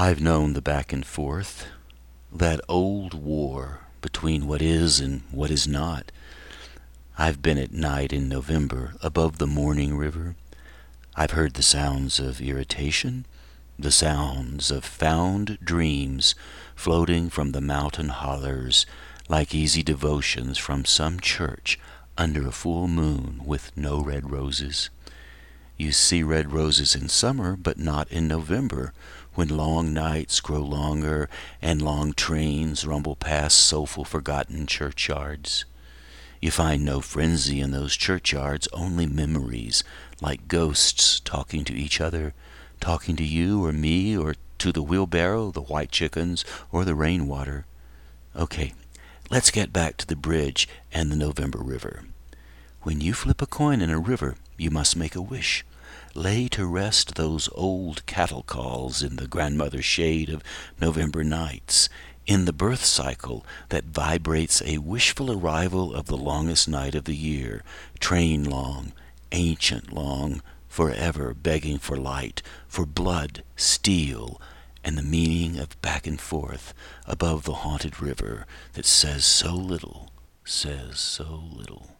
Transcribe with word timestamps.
I've 0.00 0.20
known 0.20 0.52
the 0.52 0.62
back 0.62 0.92
and 0.92 1.04
forth, 1.04 1.66
that 2.32 2.60
old 2.68 3.14
war 3.14 3.80
between 4.00 4.46
what 4.46 4.62
is 4.62 5.00
and 5.00 5.22
what 5.32 5.50
is 5.50 5.66
not. 5.66 6.12
I've 7.18 7.42
been 7.42 7.58
at 7.58 7.72
night 7.72 8.12
in 8.12 8.28
November 8.28 8.94
above 9.02 9.38
the 9.38 9.46
morning 9.48 9.96
river. 9.96 10.36
I've 11.16 11.32
heard 11.32 11.54
the 11.54 11.64
sounds 11.64 12.20
of 12.20 12.40
irritation, 12.40 13.26
the 13.76 13.90
sounds 13.90 14.70
of 14.70 14.84
found 14.84 15.58
dreams 15.60 16.36
floating 16.76 17.28
from 17.28 17.50
the 17.50 17.60
mountain 17.60 18.10
hollers 18.10 18.86
like 19.28 19.52
easy 19.52 19.82
devotions 19.82 20.58
from 20.58 20.84
some 20.84 21.18
church 21.18 21.76
under 22.16 22.46
a 22.46 22.52
full 22.52 22.86
moon 22.86 23.40
with 23.44 23.76
no 23.76 24.00
red 24.00 24.30
roses. 24.30 24.90
You 25.76 25.92
see 25.92 26.24
red 26.24 26.52
roses 26.52 26.96
in 26.96 27.08
summer, 27.08 27.56
but 27.56 27.78
not 27.78 28.10
in 28.10 28.26
November, 28.26 28.92
when 29.38 29.56
long 29.56 29.94
nights 29.94 30.40
grow 30.40 30.58
longer 30.58 31.30
and 31.62 31.80
long 31.80 32.12
trains 32.12 32.84
rumble 32.84 33.14
past 33.14 33.56
soulful 33.56 34.04
forgotten 34.04 34.66
churchyards. 34.66 35.64
You 36.40 36.50
find 36.50 36.84
no 36.84 37.00
frenzy 37.00 37.60
in 37.60 37.70
those 37.70 37.94
churchyards, 37.94 38.66
only 38.72 39.06
memories, 39.06 39.84
like 40.20 40.48
ghosts 40.48 41.20
talking 41.20 41.64
to 41.66 41.72
each 41.72 42.00
other, 42.00 42.34
talking 42.80 43.14
to 43.14 43.22
you 43.22 43.64
or 43.64 43.72
me 43.72 44.16
or 44.16 44.34
to 44.58 44.72
the 44.72 44.82
wheelbarrow, 44.82 45.52
the 45.52 45.62
white 45.62 45.92
chickens, 45.92 46.44
or 46.72 46.84
the 46.84 46.96
rainwater. 46.96 47.64
Okay, 48.34 48.72
let's 49.30 49.52
get 49.52 49.72
back 49.72 49.98
to 49.98 50.06
the 50.08 50.16
bridge 50.16 50.68
and 50.92 51.12
the 51.12 51.16
November 51.16 51.60
River. 51.60 52.02
When 52.82 53.00
you 53.00 53.12
flip 53.12 53.42
a 53.42 53.46
coin 53.46 53.80
in 53.80 53.90
a 53.90 53.98
river, 53.98 54.36
you 54.56 54.70
must 54.70 54.94
make 54.94 55.16
a 55.16 55.20
wish. 55.20 55.64
Lay 56.14 56.46
to 56.48 56.64
rest 56.64 57.16
those 57.16 57.48
old 57.52 58.06
cattle 58.06 58.44
calls 58.44 59.02
in 59.02 59.16
the 59.16 59.26
grandmother 59.26 59.82
shade 59.82 60.30
of 60.30 60.44
November 60.80 61.24
nights, 61.24 61.88
in 62.24 62.44
the 62.44 62.52
birth 62.52 62.84
cycle 62.84 63.44
that 63.70 63.86
vibrates 63.86 64.62
a 64.62 64.78
wishful 64.78 65.32
arrival 65.32 65.92
of 65.92 66.06
the 66.06 66.16
longest 66.16 66.68
night 66.68 66.94
of 66.94 67.04
the 67.04 67.16
year, 67.16 67.64
train 67.98 68.44
long, 68.44 68.92
ancient 69.32 69.92
long, 69.92 70.40
forever 70.68 71.34
begging 71.34 71.78
for 71.78 71.96
light, 71.96 72.42
for 72.68 72.86
blood, 72.86 73.42
steel, 73.56 74.40
and 74.84 74.96
the 74.96 75.02
meaning 75.02 75.58
of 75.58 75.80
back 75.82 76.06
and 76.06 76.20
forth 76.20 76.72
above 77.06 77.42
the 77.42 77.54
haunted 77.54 78.00
river 78.00 78.46
that 78.74 78.86
says 78.86 79.24
so 79.24 79.52
little, 79.52 80.12
says 80.44 81.00
so 81.00 81.42
little. 81.52 81.97